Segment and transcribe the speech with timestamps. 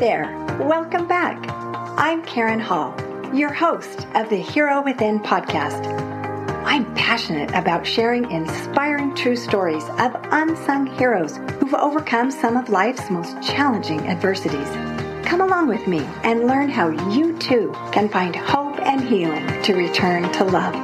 [0.00, 0.24] there,
[0.58, 1.36] welcome back.
[1.98, 2.96] I'm Karen Hall,
[3.34, 5.86] your host of the Hero Within podcast.
[6.64, 13.10] I'm passionate about sharing inspiring true stories of unsung heroes who've overcome some of life's
[13.10, 14.68] most challenging adversities.
[15.28, 19.74] Come along with me and learn how you too can find hope and healing to
[19.74, 20.74] return to love.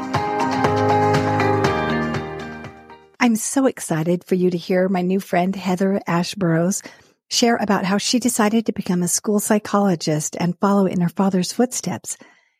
[3.18, 6.82] I'm so excited for you to hear my new friend Heather Ash Burroughs
[7.28, 11.52] share about how she decided to become a school psychologist and follow in her father's
[11.52, 12.16] footsteps,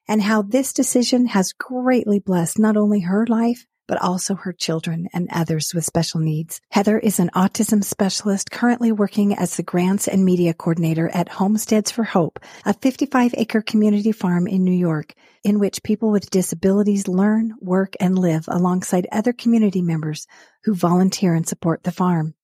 [0.08, 5.08] and how this decision has greatly blessed not only her life, but also her children
[5.12, 6.60] and others with special needs.
[6.70, 11.90] Heather is an autism specialist currently working as the grants and media coordinator at Homesteads
[11.90, 17.08] for Hope, a 55 acre community farm in New York, in which people with disabilities
[17.08, 20.26] learn, work, and live alongside other community members
[20.64, 22.34] who volunteer and support the farm.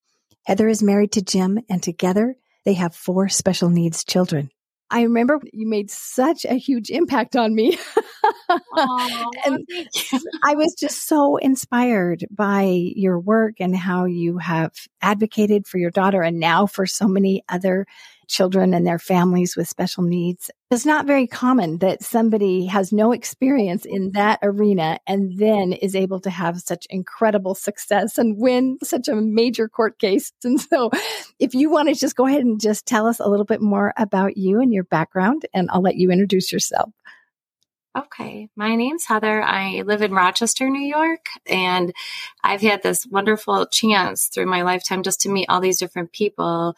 [0.45, 4.51] Heather is married to Jim and together they have four special needs children.
[4.91, 7.79] I remember you made such a huge impact on me.
[8.51, 9.67] Aww, and
[10.45, 15.91] I was just so inspired by your work and how you have advocated for your
[15.91, 17.87] daughter and now for so many other
[18.29, 20.51] children and their families with special needs.
[20.71, 25.95] It's not very common that somebody has no experience in that arena and then is
[25.95, 30.33] able to have such incredible success and win such a major court case.
[30.45, 30.91] And so
[31.39, 33.95] if you want to just go ahead and just tell us a little bit more
[33.97, 36.91] about you and your background, and I'll let you introduce yourself.
[37.97, 38.49] Okay.
[38.57, 39.43] My name's Heather.
[39.43, 41.93] I live in Rochester, New York, and
[42.43, 46.75] I've had this wonderful chance through my lifetime just to meet all these different people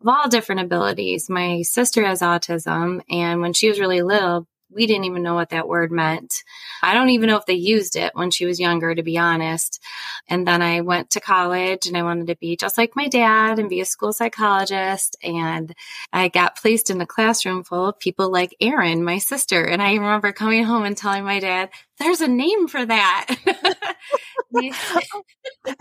[0.00, 1.28] of all different abilities.
[1.28, 5.50] My sister has autism, and when she was really little, we didn't even know what
[5.50, 6.42] that word meant.
[6.82, 9.82] I don't even know if they used it when she was younger, to be honest.
[10.28, 13.58] And then I went to college and I wanted to be just like my dad
[13.58, 15.16] and be a school psychologist.
[15.22, 15.74] And
[16.12, 19.64] I got placed in a classroom full of people like Erin, my sister.
[19.64, 23.26] And I remember coming home and telling my dad, there's a name for that.
[24.52, 24.74] and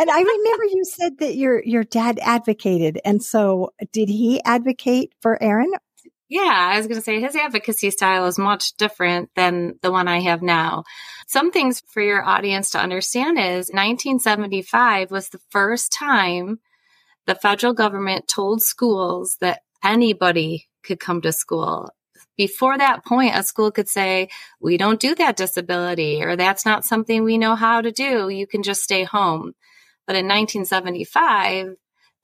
[0.09, 2.99] I remember you said that your your dad advocated.
[3.05, 5.71] And so did he advocate for Erin
[6.29, 10.07] yeah, I was going to say his advocacy style is much different than the one
[10.07, 10.83] I have now.
[11.27, 16.59] Some things for your audience to understand is 1975 was the first time
[17.25, 21.89] the federal government told schools that anybody could come to school.
[22.35, 26.85] Before that point, a school could say, we don't do that disability or that's not
[26.85, 28.29] something we know how to do.
[28.29, 29.53] You can just stay home.
[30.05, 31.75] But in 1975,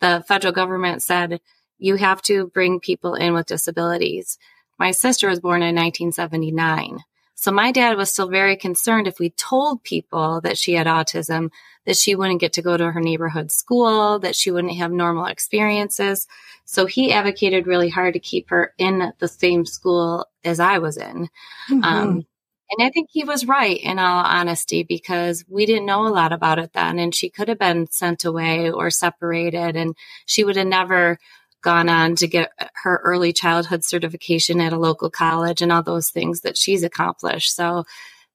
[0.02, 1.42] the federal government said,
[1.84, 4.38] you have to bring people in with disabilities.
[4.80, 7.00] My sister was born in 1979.
[7.36, 11.50] So my dad was still very concerned if we told people that she had autism,
[11.86, 15.26] that she wouldn't get to go to her neighborhood school, that she wouldn't have normal
[15.26, 16.26] experiences.
[16.64, 20.96] So he advocated really hard to keep her in the same school as I was
[20.96, 21.28] in.
[21.70, 21.84] Mm-hmm.
[21.84, 22.26] Um,
[22.72, 26.32] and I think he was right in all honesty because we didn't know a lot
[26.32, 26.98] about it then.
[26.98, 31.20] And she could have been sent away or separated and she would have never
[31.64, 32.52] gone on to get
[32.84, 37.56] her early childhood certification at a local college and all those things that she's accomplished.
[37.56, 37.86] So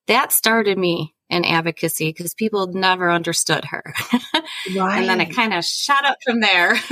[0.09, 3.95] that started me in advocacy because people never understood her.
[4.75, 5.01] Right.
[5.01, 6.75] and then it kind of shot up from there.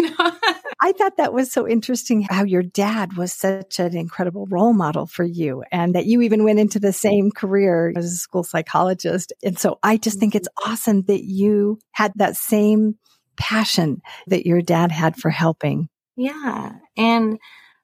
[0.80, 5.06] I thought that was so interesting how your dad was such an incredible role model
[5.06, 9.32] for you and that you even went into the same career as a school psychologist.
[9.42, 10.72] And so I just think it's mm-hmm.
[10.72, 12.98] awesome that you had that same
[13.38, 16.72] passion that your dad had for helping yeah.
[16.96, 17.38] And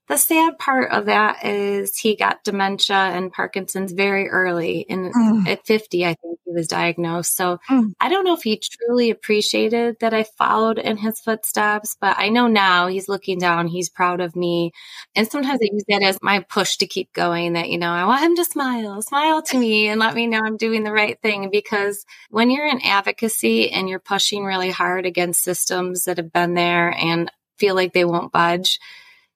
[0.09, 4.81] the sad part of that is he got dementia and Parkinson's very early.
[4.81, 5.47] In mm.
[5.47, 7.37] at 50, I think he was diagnosed.
[7.37, 7.94] So mm.
[8.00, 12.31] I don't know if he truly appreciated that I followed in his footsteps, but I
[12.31, 13.69] know now he's looking down.
[13.69, 14.72] He's proud of me.
[15.14, 18.04] And sometimes I use that as my push to keep going that, you know, I
[18.04, 21.19] want him to smile, smile to me and let me know I'm doing the right
[21.22, 21.49] thing.
[21.50, 26.54] Because when you're in advocacy and you're pushing really hard against systems that have been
[26.54, 28.79] there and feel like they won't budge,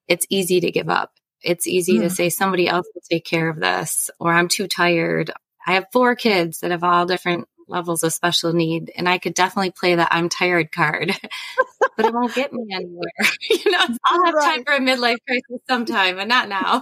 [0.07, 1.11] it's easy to give up.
[1.41, 2.01] It's easy mm.
[2.01, 5.31] to say somebody else will take care of this, or I'm too tired.
[5.65, 9.33] I have four kids that have all different levels of special need, and I could
[9.33, 11.11] definitely play the I'm tired card,
[11.97, 13.11] but it won't get me anywhere.
[13.49, 14.55] you know, I'll have right.
[14.55, 16.81] time for a midlife crisis sometime, but not now.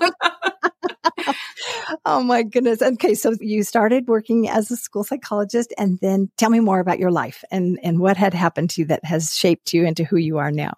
[2.06, 2.82] oh my goodness.
[2.82, 7.00] Okay, so you started working as a school psychologist and then tell me more about
[7.00, 10.18] your life and and what had happened to you that has shaped you into who
[10.18, 10.76] you are now.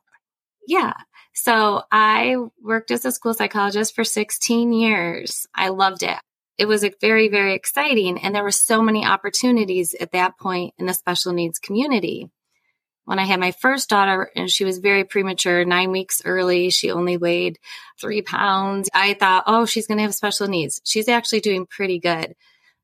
[0.67, 0.93] Yeah.
[1.33, 5.47] So I worked as a school psychologist for 16 years.
[5.55, 6.17] I loved it.
[6.57, 8.19] It was very, very exciting.
[8.19, 12.29] And there were so many opportunities at that point in the special needs community.
[13.05, 16.91] when I had my first daughter and she was very premature, nine weeks early, she
[16.91, 17.57] only weighed
[18.01, 18.89] three pounds.
[18.93, 20.81] I thought, oh, she's going to have special needs.
[20.83, 22.35] She's actually doing pretty good.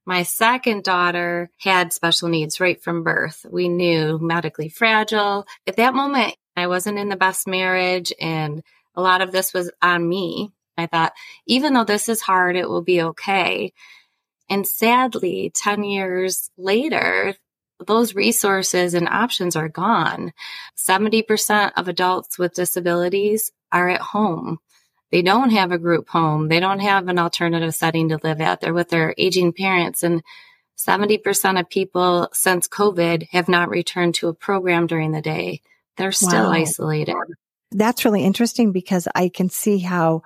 [0.06, 3.45] My second daughter had special needs right from birth.
[3.50, 5.45] We knew medically fragile.
[5.68, 8.63] At that moment, I wasn't in the best marriage and
[8.95, 10.51] a lot of this was on me.
[10.77, 11.13] I thought,
[11.45, 13.73] even though this is hard, it will be okay.
[14.50, 17.35] And sadly, 10 years later,
[17.85, 20.33] those resources and options are gone.
[20.77, 24.59] 70% of adults with disabilities are at home.
[25.11, 26.47] They don't have a group home.
[26.47, 28.61] They don't have an alternative setting to live at.
[28.61, 30.01] They're with their aging parents.
[30.01, 30.23] And
[30.77, 35.61] 70% of people since COVID have not returned to a program during the day.
[35.98, 36.51] They're still wow.
[36.51, 37.16] isolated.
[37.72, 40.24] That's really interesting because I can see how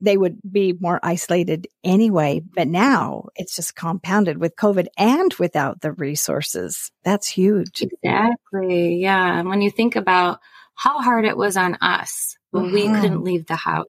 [0.00, 2.40] they would be more isolated anyway.
[2.40, 6.90] But now it's just compounded with COVID and without the resources.
[7.04, 7.82] That's huge.
[7.82, 8.96] Exactly.
[8.96, 9.38] Yeah.
[9.38, 10.40] And when you think about
[10.74, 12.74] how hard it was on us when mm-hmm.
[12.74, 13.86] we couldn't leave the house,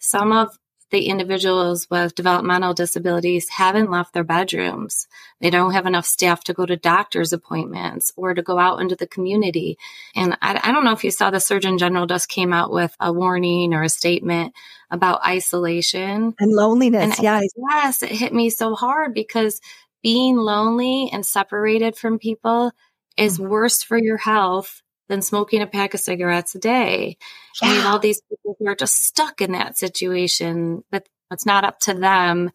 [0.00, 0.48] some of
[0.92, 5.08] the individuals with developmental disabilities haven't left their bedrooms.
[5.40, 8.94] They don't have enough staff to go to doctor's appointments or to go out into
[8.94, 9.78] the community.
[10.14, 12.94] And I, I don't know if you saw the Surgeon General just came out with
[13.00, 14.52] a warning or a statement
[14.90, 17.16] about isolation and loneliness.
[17.16, 17.44] And yes.
[17.56, 19.62] Yes, it hit me so hard because
[20.02, 22.70] being lonely and separated from people
[23.16, 23.48] is mm-hmm.
[23.48, 27.16] worse for your health than smoking a pack of cigarettes a day.
[27.62, 27.68] Yeah.
[27.68, 31.78] Have all these people who are just stuck in that situation that it's not up
[31.80, 32.50] to them.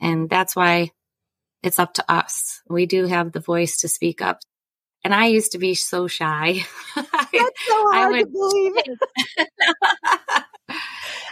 [0.00, 0.90] And that's why
[1.62, 2.62] it's up to us.
[2.68, 4.40] We do have the voice to speak up.
[5.02, 6.64] And I used to be so shy.
[6.94, 8.72] That's so hard would, to believe.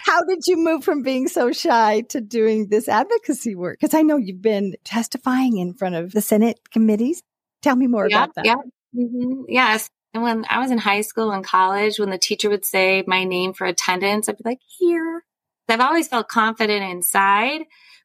[0.06, 3.78] How did you move from being so shy to doing this advocacy work?
[3.78, 7.22] Because I know you've been testifying in front of the Senate committees.
[7.60, 8.46] Tell me more yeah, about that.
[8.46, 8.56] Yeah.
[8.96, 9.42] Mm-hmm.
[9.48, 9.90] Yes.
[10.14, 13.24] And when I was in high school and college, when the teacher would say my
[13.24, 15.24] name for attendance, I'd be like, here.
[15.68, 17.60] I've always felt confident inside,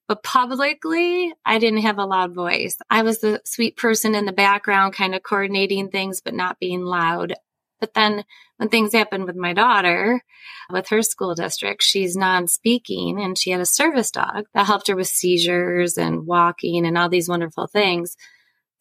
[0.08, 2.78] but publicly, I didn't have a loud voice.
[2.90, 6.84] I was the sweet person in the background, kind of coordinating things, but not being
[6.84, 7.36] loud.
[7.80, 8.24] But then
[8.58, 10.22] when things happened with my daughter,
[10.70, 14.88] with her school district, she's non speaking and she had a service dog that helped
[14.88, 18.16] her with seizures and walking and all these wonderful things.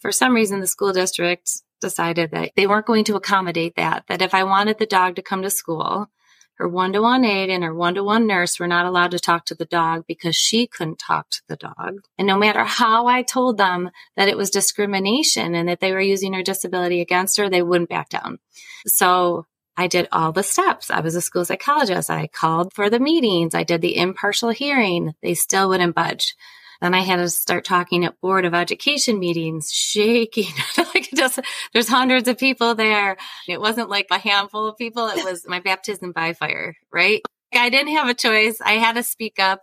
[0.00, 4.22] For some reason, the school district decided that they weren't going to accommodate that, that
[4.22, 6.08] if I wanted the dog to come to school,
[6.54, 9.18] her one to one aide and her one to one nurse were not allowed to
[9.18, 12.02] talk to the dog because she couldn't talk to the dog.
[12.16, 16.00] And no matter how I told them that it was discrimination and that they were
[16.00, 18.38] using her disability against her, they wouldn't back down.
[18.86, 19.46] So
[19.76, 20.90] I did all the steps.
[20.90, 22.10] I was a school psychologist.
[22.10, 23.54] I called for the meetings.
[23.54, 25.14] I did the impartial hearing.
[25.22, 26.36] They still wouldn't budge.
[26.82, 30.52] Then I had to start talking at board of education meetings, shaking.
[30.76, 31.38] like just,
[31.72, 33.16] there's hundreds of people there.
[33.46, 35.06] It wasn't like a handful of people.
[35.06, 37.22] It was my baptism by fire, right?
[37.54, 38.60] I didn't have a choice.
[38.60, 39.60] I had to speak up.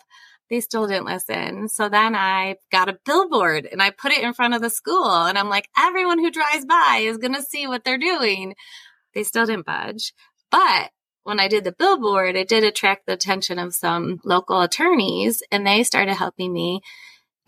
[0.49, 1.67] They still didn't listen.
[1.67, 5.25] So then I got a billboard and I put it in front of the school.
[5.25, 8.55] And I'm like, everyone who drives by is going to see what they're doing.
[9.13, 10.13] They still didn't budge.
[10.51, 10.91] But
[11.23, 15.65] when I did the billboard, it did attract the attention of some local attorneys and
[15.65, 16.81] they started helping me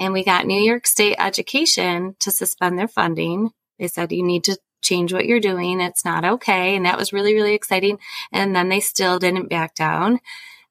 [0.01, 3.51] and we got New York State Education to suspend their funding.
[3.77, 5.79] They said, you need to change what you're doing.
[5.79, 6.75] It's not okay.
[6.75, 7.99] And that was really, really exciting.
[8.31, 10.19] And then they still didn't back down.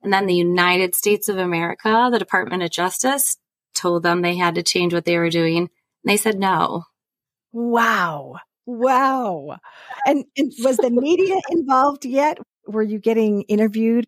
[0.02, 3.37] And then the United States of America, the Department of Justice,
[3.73, 5.59] told them they had to change what they were doing.
[5.59, 5.69] And
[6.04, 6.85] they said no.
[7.52, 8.37] Wow.
[8.66, 9.59] Wow.
[10.07, 12.38] And, and was the media involved yet?
[12.67, 14.07] Were you getting interviewed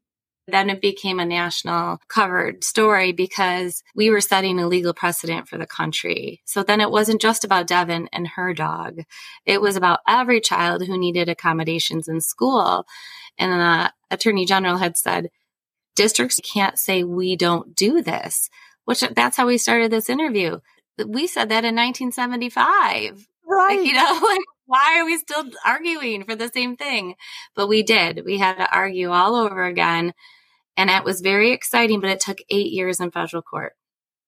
[0.48, 5.56] then it became a national covered story because we were setting a legal precedent for
[5.56, 6.42] the country.
[6.44, 9.02] So then it wasn't just about Devyn and her dog.
[9.46, 12.86] It was about every child who needed accommodations in school.
[13.38, 15.30] And the attorney general had said,
[15.94, 18.50] districts can't say we don't do this,
[18.84, 20.58] which that's how we started this interview.
[21.06, 23.28] We said that in 1975.
[23.46, 23.78] Right.
[23.78, 24.40] Like, you know, like
[24.72, 27.14] why are we still arguing for the same thing?
[27.54, 28.22] But we did.
[28.24, 30.14] We had to argue all over again.
[30.78, 33.74] And it was very exciting, but it took eight years in federal court.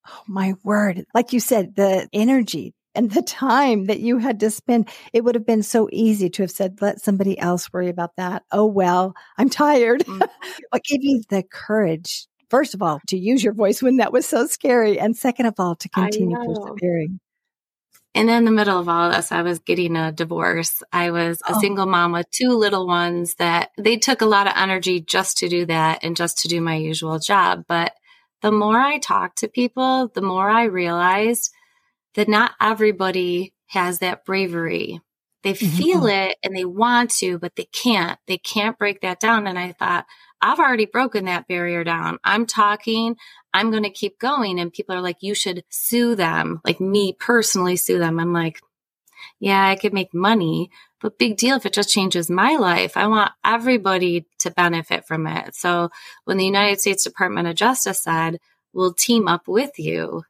[0.06, 1.06] Oh, my word.
[1.14, 5.34] Like you said, the energy and the time that you had to spend, it would
[5.34, 8.42] have been so easy to have said, let somebody else worry about that.
[8.52, 10.04] Oh, well, I'm tired.
[10.04, 10.20] Mm-hmm.
[10.68, 14.26] what gave you the courage, first of all, to use your voice when that was
[14.26, 15.00] so scary?
[15.00, 17.18] And second of all, to continue persevering?
[18.14, 20.82] And in the middle of all this, I was getting a divorce.
[20.92, 21.60] I was a oh.
[21.60, 25.48] single mom with two little ones that they took a lot of energy just to
[25.48, 27.64] do that and just to do my usual job.
[27.66, 27.92] But
[28.40, 31.50] the more I talked to people, the more I realized
[32.14, 35.00] that not everybody has that bravery
[35.44, 36.30] They feel mm-hmm.
[36.30, 38.18] it and they want to, but they can't.
[38.26, 39.46] They can't break that down.
[39.46, 40.06] And I thought,
[40.40, 42.18] I've already broken that barrier down.
[42.24, 43.16] I'm talking.
[43.52, 44.58] I'm going to keep going.
[44.58, 48.18] And people are like, you should sue them, like me personally sue them.
[48.18, 48.58] I'm like,
[49.38, 50.70] yeah, I could make money,
[51.00, 52.96] but big deal if it just changes my life.
[52.96, 55.54] I want everybody to benefit from it.
[55.54, 55.90] So
[56.24, 58.38] when the United States Department of Justice said,
[58.72, 60.24] we'll team up with you,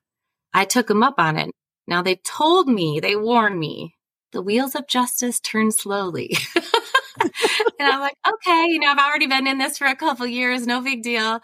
[0.53, 1.51] I took them up on it.
[1.87, 3.94] Now they told me, they warned me,
[4.35, 6.37] the wheels of justice turn slowly.
[7.21, 7.33] and
[7.81, 10.83] I'm like, okay, you know, I've already been in this for a couple years, no
[10.83, 11.41] big deal.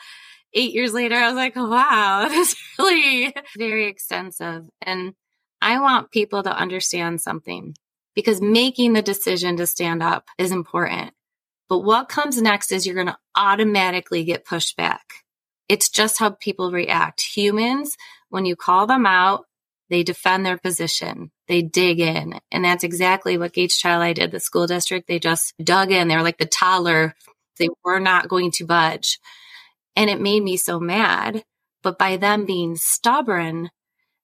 [0.52, 4.64] Eight years later, I was like, wow, this is really very extensive.
[4.82, 5.14] And
[5.62, 7.74] I want people to understand something
[8.14, 11.12] because making the decision to stand up is important.
[11.68, 15.04] But what comes next is you're going to automatically get pushed back.
[15.68, 17.20] It's just how people react.
[17.20, 17.96] Humans,
[18.28, 19.44] when you call them out,
[19.88, 21.30] they defend their position.
[21.50, 22.38] They dig in.
[22.52, 25.08] And that's exactly what Gates Chili did, the school district.
[25.08, 26.06] They just dug in.
[26.06, 27.16] They were like the toddler.
[27.58, 29.18] They were not going to budge.
[29.96, 31.42] And it made me so mad.
[31.82, 33.70] But by them being stubborn,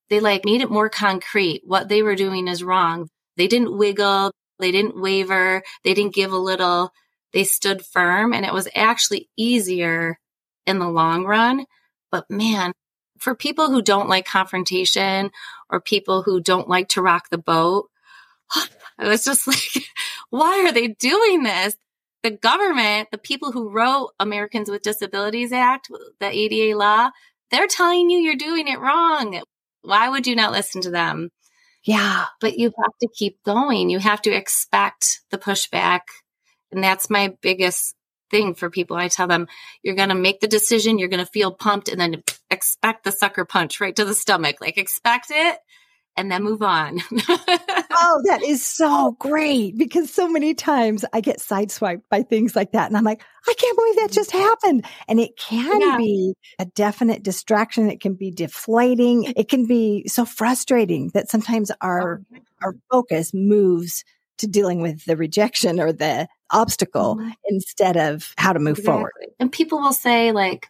[0.08, 1.62] they like made it more concrete.
[1.64, 3.08] What they were doing is wrong.
[3.36, 4.30] They didn't wiggle.
[4.60, 5.64] They didn't waver.
[5.82, 6.92] They didn't give a little.
[7.32, 10.20] They stood firm and it was actually easier
[10.64, 11.66] in the long run.
[12.12, 12.72] But man,
[13.18, 15.30] for people who don't like confrontation
[15.70, 17.88] or people who don't like to rock the boat,
[18.98, 19.84] I was just like,
[20.30, 21.76] why are they doing this?
[22.22, 27.10] The government, the people who wrote Americans with Disabilities Act, the ADA law,
[27.50, 29.40] they're telling you you're doing it wrong.
[29.82, 31.30] Why would you not listen to them?
[31.84, 32.24] Yeah.
[32.40, 33.90] But you have to keep going.
[33.90, 36.00] You have to expect the pushback.
[36.72, 37.94] And that's my biggest
[38.30, 38.96] thing for people.
[38.96, 39.48] I tell them,
[39.82, 43.12] you're going to make the decision, you're going to feel pumped, and then expect the
[43.12, 44.56] sucker punch right to the stomach.
[44.60, 45.58] Like, expect it
[46.16, 46.98] and then move on.
[47.28, 52.72] oh, that is so great because so many times I get sideswiped by things like
[52.72, 52.88] that.
[52.88, 54.86] And I'm like, I can't believe that just happened.
[55.08, 55.96] And it can yeah.
[55.98, 57.90] be a definite distraction.
[57.90, 59.24] It can be deflating.
[59.36, 64.04] It can be so frustrating that sometimes our, oh, our focus moves
[64.38, 67.30] to dealing with the rejection or the obstacle mm-hmm.
[67.46, 68.92] instead of how to move exactly.
[68.92, 69.12] forward.
[69.38, 70.68] And people will say like,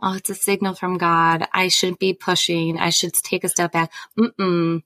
[0.00, 1.46] oh, it's a signal from God.
[1.52, 2.78] I shouldn't be pushing.
[2.78, 3.92] I should take a step back.
[4.18, 4.82] Mm-mm.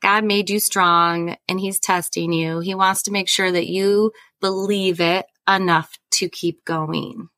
[0.00, 2.60] God made you strong and he's testing you.
[2.60, 7.28] He wants to make sure that you believe it enough to keep going.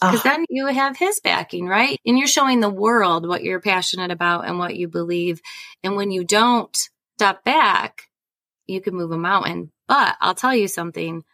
[0.00, 1.98] Because then you have his backing, right?
[2.04, 5.40] And you're showing the world what you're passionate about and what you believe.
[5.82, 6.76] And when you don't
[7.16, 8.02] step back,
[8.66, 9.72] you can move a mountain.
[9.88, 11.24] But I'll tell you something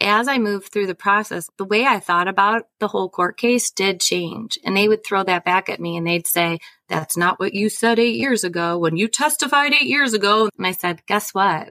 [0.00, 3.70] as I moved through the process, the way I thought about the whole court case
[3.70, 4.58] did change.
[4.64, 7.68] And they would throw that back at me and they'd say, That's not what you
[7.68, 10.48] said eight years ago when you testified eight years ago.
[10.56, 11.70] And I said, Guess what?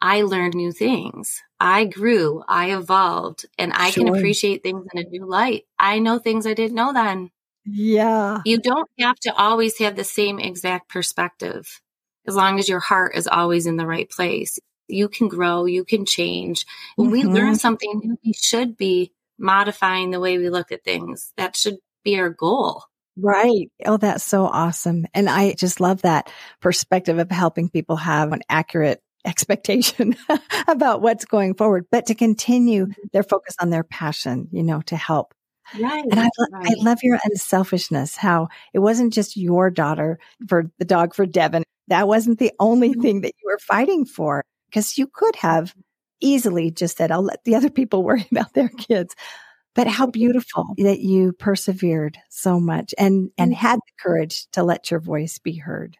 [0.00, 1.42] I learned new things.
[1.60, 4.04] I grew, I evolved, and I sure.
[4.04, 5.64] can appreciate things in a new light.
[5.78, 7.30] I know things I didn't know then.
[7.64, 8.40] Yeah.
[8.44, 11.80] You don't have to always have the same exact perspective
[12.26, 14.58] as long as your heart is always in the right place
[14.88, 16.66] you can grow, you can change.
[16.96, 17.12] When mm-hmm.
[17.12, 21.32] we learn something new, we should be modifying the way we look at things.
[21.36, 22.84] That should be our goal.
[23.20, 23.70] Right.
[23.84, 25.06] Oh, that's so awesome.
[25.12, 26.30] And I just love that
[26.60, 30.16] perspective of helping people have an accurate expectation
[30.68, 33.02] about what's going forward, but to continue mm-hmm.
[33.12, 35.34] their focus on their passion, you know, to help.
[35.78, 36.04] Right.
[36.10, 36.66] And I, right.
[36.66, 40.18] I love your unselfishness, how it wasn't just your daughter
[40.48, 41.62] for the dog for Devyn.
[41.88, 43.00] That wasn't the only mm-hmm.
[43.00, 45.74] thing that you were fighting for because you could have
[46.20, 49.14] easily just said, I'll let the other people worry about their kids.
[49.74, 54.90] But how beautiful that you persevered so much and, and had the courage to let
[54.90, 55.96] your voice be heard,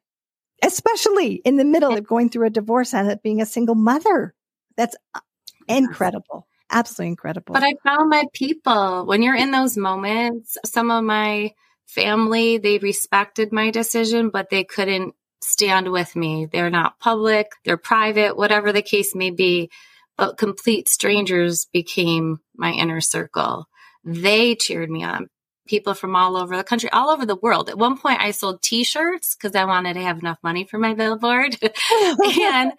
[0.65, 4.35] especially in the middle of going through a divorce and being a single mother.
[4.77, 5.21] That's uh,
[5.69, 6.49] incredible.
[6.71, 7.53] Absolutely incredible.
[7.53, 11.53] But I found my people when you're in those moments, some of my
[11.87, 16.47] family, they respected my decision, but they couldn't stand with me.
[16.47, 19.71] They're not public, they're private, whatever the case may be.
[20.17, 23.69] But complete strangers became my inner circle.
[24.05, 25.29] They cheered me on.
[25.69, 27.69] People from all over the country, all over the world.
[27.69, 30.79] At one point, I sold t shirts because I wanted to have enough money for
[30.79, 31.57] my billboard.
[31.63, 32.73] and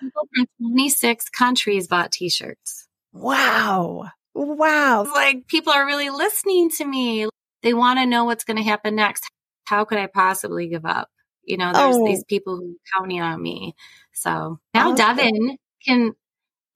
[0.00, 2.86] people from 26 countries bought t shirts.
[3.12, 4.10] Wow.
[4.34, 5.04] Wow.
[5.04, 7.28] like people are really listening to me.
[7.62, 9.24] They want to know what's going to happen next.
[9.64, 11.08] How could I possibly give up?
[11.46, 12.06] You know, there's oh.
[12.06, 13.74] these people who counting on me.
[14.12, 14.94] So now oh.
[14.94, 16.14] Devyn can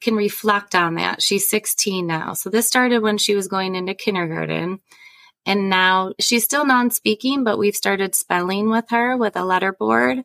[0.01, 1.23] can reflect on that.
[1.23, 2.35] She's 16 now.
[2.35, 4.81] So this started when she was going into kindergarten.
[5.45, 9.73] And now she's still non speaking, but we've started spelling with her with a letter
[9.73, 10.23] board.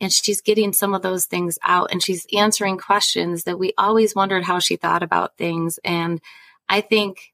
[0.00, 4.16] and she's getting some of those things out and she's answering questions that we always
[4.16, 5.78] wondered how she thought about things.
[5.84, 6.20] And
[6.68, 7.32] I think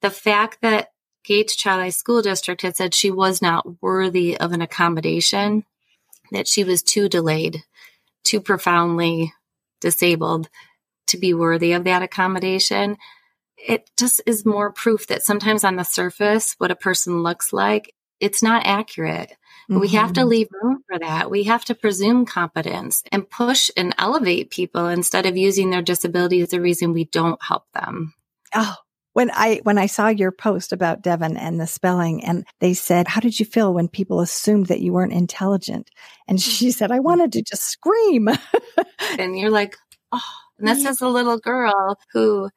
[0.00, 0.88] the fact that
[1.24, 5.64] Gates Chili School District had said she was not worthy of an accommodation,
[6.32, 7.62] that she was too delayed,
[8.24, 9.32] too profoundly
[9.80, 10.48] disabled
[11.08, 12.96] to be worthy of that accommodation.
[13.56, 17.94] It just is more proof that sometimes on the surface, what a person looks like,
[18.20, 19.30] it's not accurate.
[19.70, 19.80] Mm-hmm.
[19.80, 20.28] We have to mm-hmm.
[20.28, 21.30] leave room for that.
[21.30, 26.40] We have to presume competence and push and elevate people instead of using their disability
[26.40, 28.14] as a reason we don't help them.
[28.54, 28.76] Oh,
[29.12, 33.08] when I when I saw your post about Devyn and the spelling and they said,
[33.08, 35.90] "How did you feel when people assumed that you weren't intelligent?"
[36.28, 36.50] And hmm.
[36.50, 38.28] she said, "I wanted to just scream."
[39.18, 39.76] and you're like,
[40.12, 40.20] "Oh."
[40.60, 41.06] And this is mm-hmm.
[41.06, 42.50] a little girl who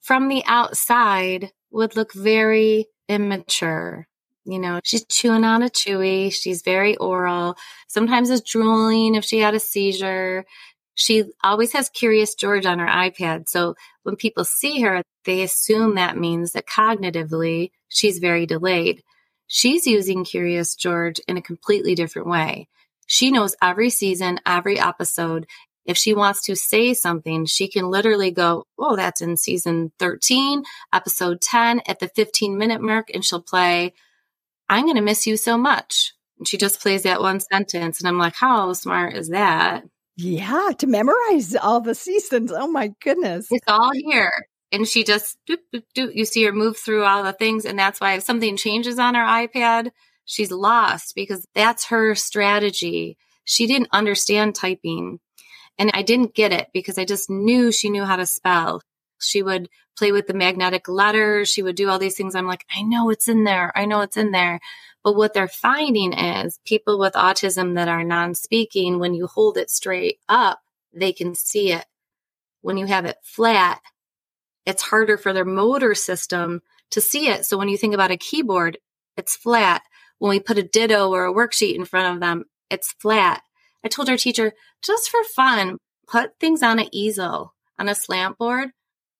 [0.00, 4.06] from the outside would look very immature.
[4.44, 6.32] You know, she's chewing on a chewy.
[6.32, 7.56] She's very oral.
[7.86, 10.46] Sometimes is drooling if she had a seizure.
[10.94, 13.48] She always has Curious George on her iPad.
[13.48, 19.02] So when people see her, they assume that means that cognitively she's very delayed.
[19.46, 22.68] She's using Curious George in a completely different way.
[23.06, 25.46] She knows every season, every episode.
[25.84, 30.62] If she wants to say something, she can literally go, Oh, that's in season 13,
[30.92, 33.10] episode 10 at the 15 minute mark.
[33.12, 33.94] And she'll play,
[34.68, 36.14] I'm going to miss you so much.
[36.38, 37.98] And she just plays that one sentence.
[38.00, 39.82] And I'm like, How smart is that?
[40.22, 42.52] Yeah, to memorize all the seasons.
[42.52, 43.48] Oh my goodness.
[43.50, 44.32] It's all here.
[44.70, 45.58] And she just, doop.
[45.94, 47.64] you see her move through all the things.
[47.64, 49.90] And that's why if something changes on her iPad,
[50.26, 53.16] she's lost because that's her strategy.
[53.44, 55.20] She didn't understand typing.
[55.78, 58.82] And I didn't get it because I just knew she knew how to spell.
[59.18, 61.48] She would play with the magnetic letters.
[61.48, 62.34] She would do all these things.
[62.34, 63.72] I'm like, I know it's in there.
[63.74, 64.60] I know it's in there.
[65.02, 69.56] But what they're finding is people with autism that are non speaking, when you hold
[69.56, 70.60] it straight up,
[70.92, 71.86] they can see it.
[72.62, 73.80] When you have it flat,
[74.66, 77.46] it's harder for their motor system to see it.
[77.46, 78.78] So when you think about a keyboard,
[79.16, 79.82] it's flat.
[80.18, 83.42] When we put a ditto or a worksheet in front of them, it's flat.
[83.82, 88.36] I told our teacher, just for fun, put things on an easel, on a slant
[88.36, 88.70] board.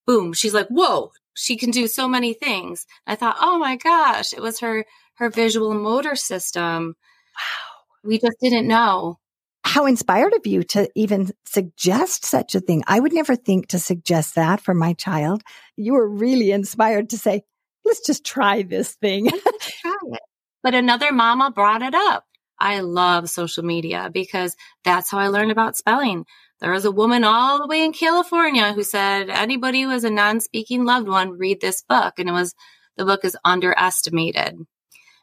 [0.07, 0.35] Boom.
[0.35, 2.87] She's like, whoa, she can do so many things.
[3.07, 4.85] I thought, oh my gosh, it was her
[5.21, 6.97] her visual motor system.
[7.37, 7.71] Wow.
[8.03, 9.19] We just didn't know.
[9.63, 12.83] How inspired of you to even suggest such a thing.
[12.87, 15.43] I would never think to suggest that for my child.
[15.77, 17.43] You were really inspired to say,
[17.85, 19.27] let's just try this thing.
[19.27, 20.21] try it.
[20.63, 22.25] But another mama brought it up.
[22.59, 26.25] I love social media because that's how I learned about spelling.
[26.61, 30.11] There was a woman all the way in California who said, anybody who has a
[30.11, 32.15] non speaking loved one, read this book.
[32.19, 32.55] And it was,
[32.97, 34.57] the book is underestimated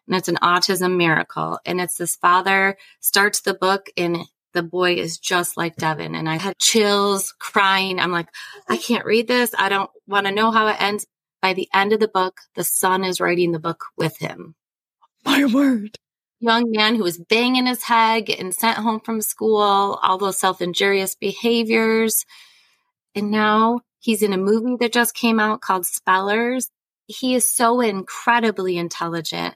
[0.08, 1.60] and it's an autism miracle.
[1.66, 4.18] And it's this father starts the book and
[4.54, 6.18] the boy is just like Devyn.
[6.18, 8.00] And I had chills, crying.
[8.00, 8.30] I'm like,
[8.68, 9.54] I can't read this.
[9.58, 11.06] I don't want to know how it ends.
[11.42, 14.56] By the end of the book, the son is writing the book with him.
[15.24, 15.96] My word.
[16.40, 20.62] Young man who was banging his head and sent home from school, all those self
[20.62, 22.26] injurious behaviors.
[23.14, 26.70] And now he's in a movie that just came out called Spellers.
[27.08, 29.56] He is so incredibly intelligent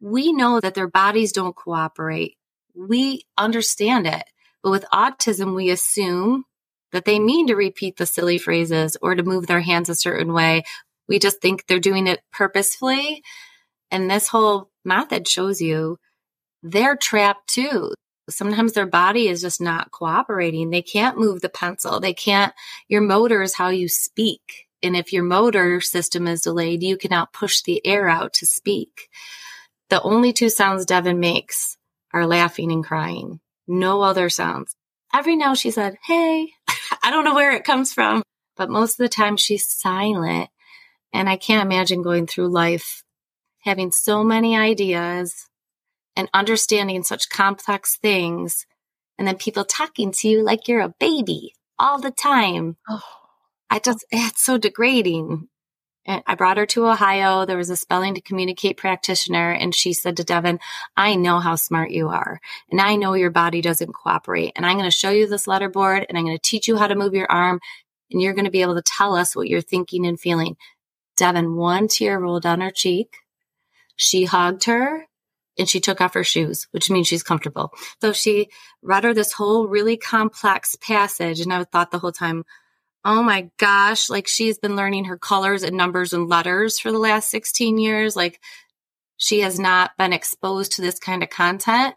[0.00, 2.36] we know that their bodies don't cooperate.
[2.74, 4.24] We understand it.
[4.62, 6.44] But with autism, we assume
[6.92, 10.32] that they mean to repeat the silly phrases or to move their hands a certain
[10.32, 10.62] way.
[11.08, 13.22] We just think they're doing it purposefully.
[13.90, 15.98] And this whole method shows you
[16.62, 17.92] they're trapped too.
[18.28, 20.70] Sometimes their body is just not cooperating.
[20.70, 21.98] They can't move the pencil.
[21.98, 22.52] They can't,
[22.88, 24.66] your motor is how you speak.
[24.82, 29.08] And if your motor system is delayed, you cannot push the air out to speak.
[29.90, 31.76] The only two sounds Devyn makes
[32.12, 33.40] are laughing and crying.
[33.66, 34.74] No other sounds.
[35.14, 36.50] Every now she said, Hey,
[37.02, 38.22] I don't know where it comes from,
[38.56, 40.50] but most of the time she's silent.
[41.12, 43.02] And I can't imagine going through life
[43.60, 45.48] having so many ideas
[46.16, 48.66] and understanding such complex things
[49.18, 52.76] and then people talking to you like you're a baby all the time.
[52.88, 53.02] Oh.
[53.68, 55.48] I just, it's so degrading.
[56.08, 57.44] I brought her to Ohio.
[57.44, 60.58] There was a spelling to communicate practitioner, and she said to Devyn,
[60.96, 62.40] I know how smart you are,
[62.70, 64.52] and I know your body doesn't cooperate.
[64.56, 66.78] And I'm going to show you this letter board, and I'm going to teach you
[66.78, 67.60] how to move your arm,
[68.10, 70.56] and you're going to be able to tell us what you're thinking and feeling.
[71.18, 73.16] Devyn, one tear rolled down her cheek.
[73.96, 75.06] She hugged her
[75.58, 77.72] and she took off her shoes, which means she's comfortable.
[78.00, 78.48] So she
[78.80, 81.40] read her this whole really complex passage.
[81.40, 82.44] And I thought the whole time,
[83.04, 84.10] Oh my gosh.
[84.10, 88.16] Like she's been learning her colors and numbers and letters for the last 16 years.
[88.16, 88.40] Like
[89.16, 91.94] she has not been exposed to this kind of content.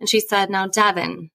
[0.00, 1.30] And she said, Now, Devyn,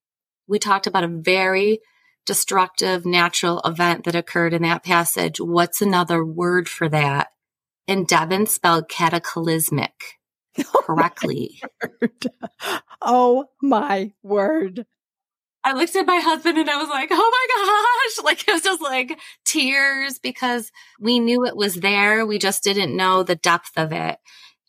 [0.48, 1.80] We talked about a very
[2.26, 5.40] destructive natural event that occurred in that passage.
[5.40, 7.28] What's another word for that?
[7.88, 10.18] And Devyn spelled cataclysmic
[10.58, 11.60] oh correctly.
[13.02, 14.86] Oh my word.
[15.64, 17.90] I looked at my husband and I was like, oh my gosh.
[18.24, 22.24] Like it was just like tears because we knew it was there.
[22.24, 24.18] We just didn't know the depth of it.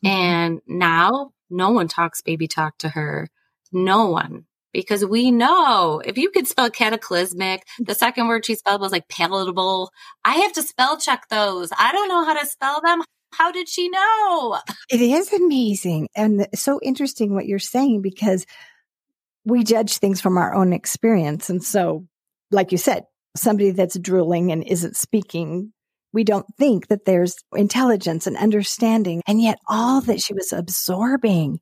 [0.03, 0.08] Mm-hmm.
[0.08, 3.29] And now no one talks baby talk to her.
[3.71, 4.45] No one.
[4.73, 9.08] Because we know if you could spell cataclysmic, the second word she spelled was like
[9.08, 9.91] palatable.
[10.23, 11.69] I have to spell check those.
[11.77, 13.01] I don't know how to spell them.
[13.34, 14.60] How did she know?
[14.89, 18.45] It is amazing and so interesting what you're saying because
[19.45, 21.49] we judge things from our own experience.
[21.49, 22.05] And so,
[22.51, 23.03] like you said,
[23.36, 25.71] somebody that's drooling and isn't speaking,
[26.13, 29.21] we don't think that there's intelligence and understanding.
[29.27, 31.60] And yet, all that she was absorbing.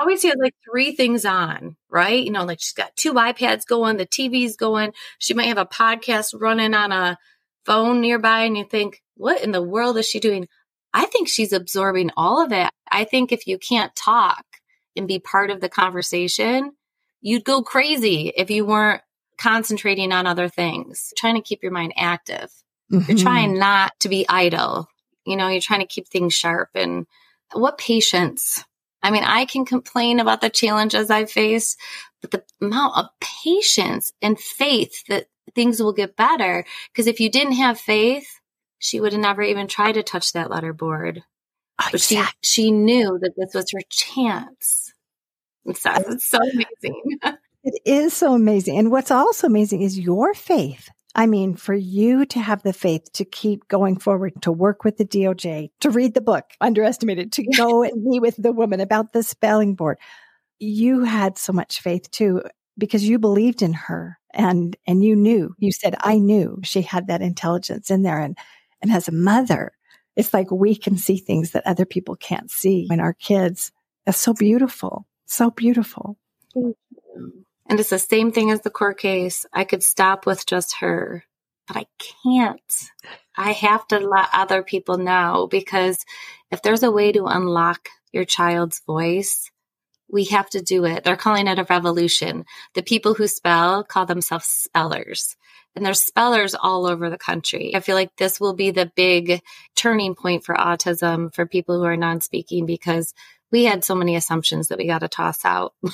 [0.00, 2.24] Always has like three things on, right?
[2.24, 4.92] You know, like she's got two iPads going, the TV's going.
[5.18, 7.16] She might have a podcast running on a
[7.64, 10.48] phone nearby, and you think, what in the world is she doing?
[10.92, 12.70] I think she's absorbing all of it.
[12.90, 14.44] I think if you can't talk
[14.96, 16.72] and be part of the conversation,
[17.24, 19.00] you'd go crazy if you weren't
[19.38, 22.52] concentrating on other things, trying to keep your mind active.
[22.92, 23.10] Mm-hmm.
[23.10, 24.88] You're trying not to be idle.
[25.26, 27.06] You know, you're trying to keep things sharp and
[27.54, 28.62] what patience.
[29.02, 31.78] I mean, I can complain about the challenges I've faced,
[32.20, 36.66] but the amount of patience and faith that things will get better.
[36.92, 38.28] Because if you didn't have faith,
[38.78, 41.22] she would have never even tried to touch that letterboard.
[41.80, 44.83] Oh, but she, she knew that this was her chance
[45.66, 47.18] it's so amazing.
[47.64, 48.78] it is so amazing.
[48.78, 50.88] And what's also amazing is your faith.
[51.16, 54.96] I mean, for you to have the faith to keep going forward, to work with
[54.96, 59.12] the DOJ, to read the book, underestimated, to go and meet with the woman about
[59.12, 59.98] the spelling board.
[60.58, 62.42] You had so much faith too,
[62.76, 67.06] because you believed in her and, and you knew, you said, I knew she had
[67.06, 68.18] that intelligence in there.
[68.18, 68.36] And,
[68.82, 69.72] and as a mother,
[70.16, 73.70] it's like we can see things that other people can't see in our kids.
[74.04, 75.06] That's so beautiful.
[75.26, 76.16] So beautiful.
[76.54, 79.46] And it's the same thing as the court case.
[79.52, 81.24] I could stop with just her,
[81.66, 82.60] but I can't.
[83.36, 86.04] I have to let other people know because
[86.50, 89.50] if there's a way to unlock your child's voice,
[90.10, 91.02] we have to do it.
[91.02, 92.44] They're calling it a revolution.
[92.74, 95.36] The people who spell call themselves spellers.
[95.74, 97.74] And there's spellers all over the country.
[97.74, 99.42] I feel like this will be the big
[99.74, 103.12] turning point for autism for people who are non speaking because
[103.54, 105.74] we had so many assumptions that we got to toss out.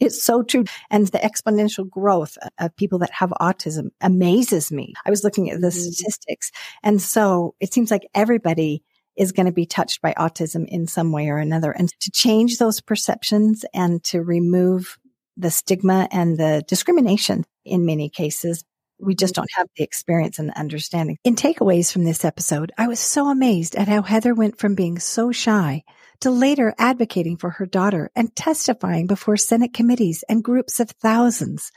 [0.00, 0.64] It's so true.
[0.90, 4.94] And the exponential growth of people that have autism amazes me.
[5.06, 5.78] I was looking at the mm-hmm.
[5.78, 6.50] statistics.
[6.82, 8.82] And so it seems like everybody
[9.16, 11.70] is going to be touched by autism in some way or another.
[11.70, 14.98] And to change those perceptions and to remove
[15.36, 18.64] the stigma and the discrimination in many cases,
[18.98, 21.18] we just don't have the experience and the understanding.
[21.22, 24.98] In takeaways from this episode, I was so amazed at how Heather went from being
[24.98, 25.84] so shy
[26.22, 31.72] to later advocating for her daughter and testifying before Senate committees and groups of thousands.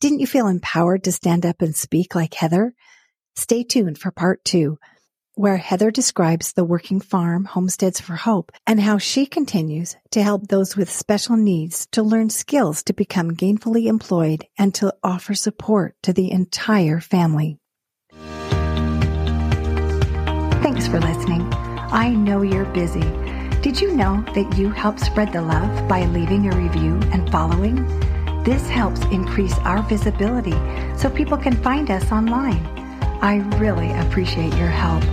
[0.00, 2.72] Didn't you feel empowered to stand up and speak like Heather?
[3.34, 4.78] Stay tuned for part two,
[5.34, 10.46] where Heather describes the working farm Homesteads for Hope and how she continues to help
[10.46, 15.96] those with special needs to learn skills to become gainfully employed and to offer support
[16.04, 17.58] to the entire family.
[20.62, 21.42] Thanks for listening.
[21.92, 23.29] I know you're busy
[23.62, 27.86] did you know that you help spread the love by leaving a review and following?
[28.42, 30.56] This helps increase our visibility
[30.96, 32.64] so people can find us online.
[33.20, 35.04] I really appreciate your help.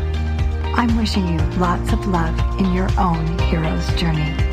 [0.77, 4.46] I'm wishing you lots of love in your own hero's journey.